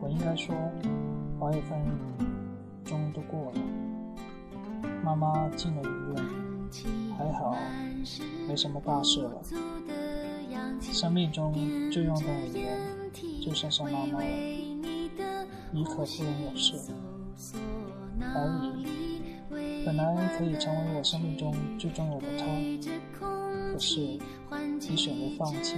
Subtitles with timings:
[0.00, 0.54] 我应该说，
[1.38, 1.78] 八月份
[2.84, 3.60] 终于都过了。
[5.04, 6.24] 妈妈进了医院，
[7.16, 7.54] 还好，
[8.48, 9.42] 没什么大事了。
[10.80, 11.52] 生命中
[11.90, 13.10] 最重要的人，
[13.42, 14.24] 就剩下妈妈了。
[15.72, 16.74] 你可不能有事。
[18.20, 18.86] 而已。
[19.84, 22.44] 本来可以成为我生命中最重要的他，
[23.72, 24.00] 可是
[24.88, 25.76] 你选择放弃。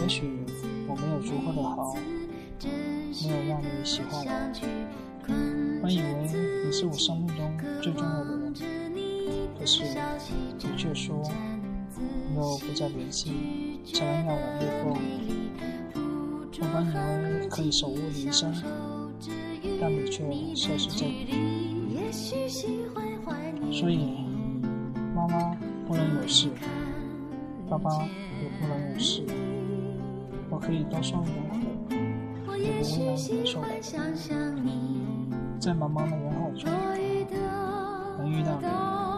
[0.00, 0.44] 也许
[0.88, 1.94] 我没有足够的好，
[3.20, 4.28] 没有让你喜欢我。
[5.82, 6.04] 本以为
[6.64, 7.38] 你是我生命中
[7.82, 8.54] 最重要的人，
[9.58, 9.84] 可是
[10.58, 11.22] 你却说，
[12.34, 14.98] 若不再联系，才能让我越过。
[16.58, 16.88] 我本以
[17.42, 18.52] 为可以守护你一生，
[19.80, 20.24] 但你却
[20.54, 21.06] 消失在。
[23.72, 24.26] 所以，
[25.14, 26.48] 妈妈不能有事，
[27.68, 29.22] 爸爸也不能有事。
[30.50, 31.56] 我可以多受一点苦，
[33.44, 33.80] 受累。
[35.60, 36.70] 在茫茫的人海中，
[38.18, 38.66] 能遇到你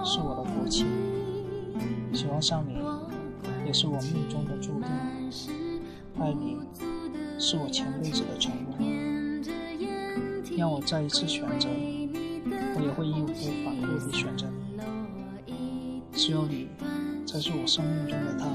[0.05, 0.85] 是我的福气，
[2.13, 2.77] 喜欢上你
[3.67, 4.85] 也是我命中的注定。
[6.21, 6.59] 爱你
[7.39, 8.77] 是我前辈子的承诺，
[10.57, 11.69] 让我再一次选择。
[12.77, 13.27] 我也会义无
[13.65, 14.47] 反顾地选择
[15.47, 16.69] 你，只有你
[17.27, 18.47] 才是我生命中的他，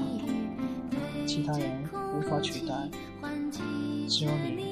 [1.26, 1.84] 其他人
[2.16, 2.88] 无法取代。
[4.10, 4.66] 只有你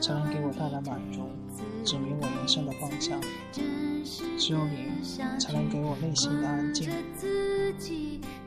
[0.00, 1.28] 才能给我带来满足，
[1.84, 3.20] 指明我人生的方向。
[4.36, 4.88] 只有你
[5.38, 6.90] 才能给我内心的安静。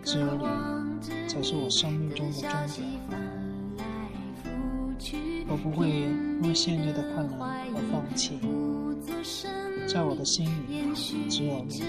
[0.03, 0.45] 只有你
[1.29, 2.83] 才是我生命中的终点。
[5.47, 8.37] 我不会因为现在的困难而放弃。
[9.87, 10.93] 在我的心里，
[11.29, 11.81] 只有你。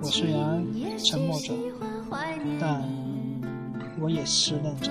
[0.00, 0.64] 我虽然
[0.98, 1.52] 沉默着，
[2.58, 2.82] 但
[4.00, 4.90] 我也湿润着。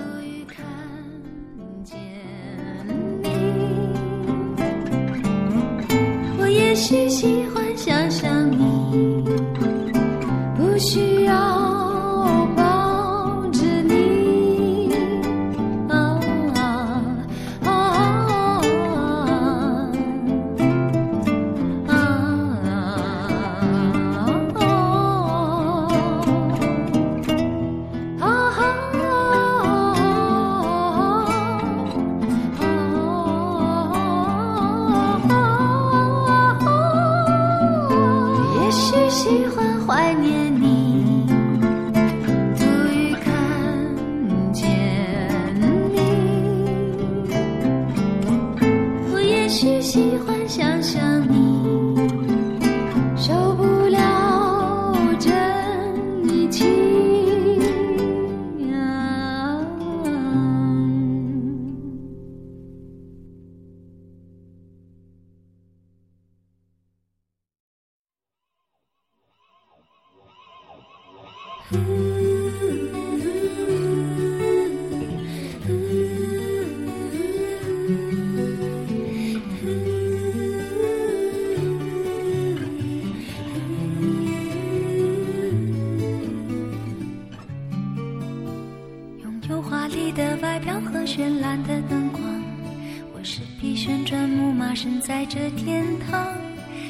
[6.90, 7.33] 我也
[91.06, 92.22] 绚烂的灯光，
[93.14, 96.26] 我是匹旋转木马，身在这天堂，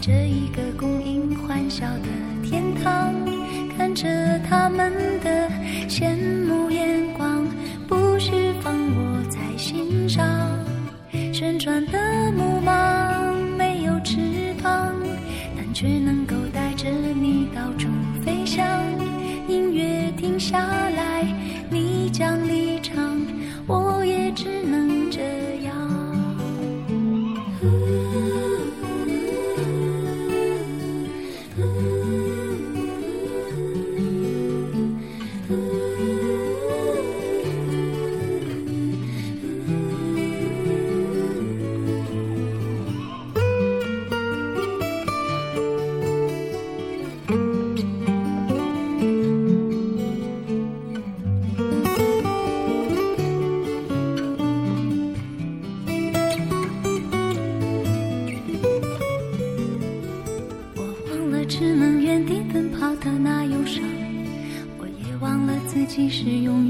[0.00, 2.08] 这一个供应欢笑的
[2.42, 3.14] 天堂，
[3.76, 4.08] 看着
[4.48, 4.90] 他们
[5.22, 5.46] 的
[5.90, 6.16] 羡
[6.46, 7.46] 慕眼光，
[7.86, 8.32] 不需
[8.62, 10.49] 放我在心上。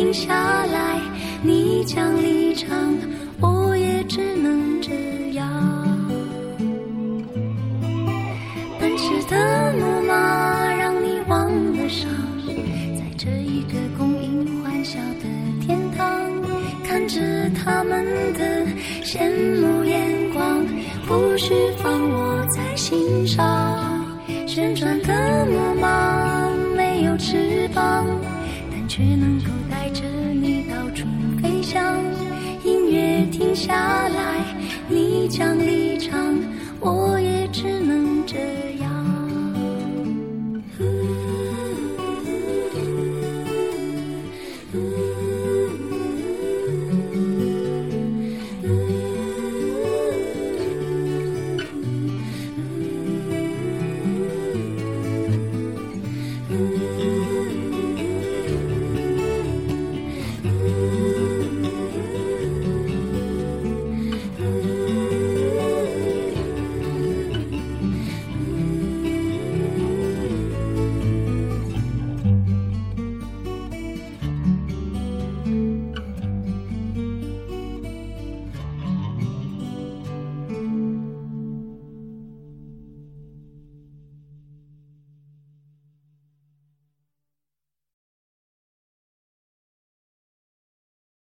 [0.00, 0.98] 停下来，
[1.42, 2.96] 你将离场，
[3.38, 4.94] 我也只能这
[5.32, 5.46] 样。
[8.78, 12.08] 奔驰的木马让你忘了伤，
[12.96, 16.08] 在这一个供应欢笑的天堂，
[16.82, 17.20] 看着
[17.62, 18.02] 他们
[18.32, 18.66] 的
[19.04, 19.30] 羡
[19.60, 20.66] 慕眼光。
[21.06, 24.02] 不需放我在心上，
[24.46, 24.98] 旋转
[33.52, 34.39] 停下来，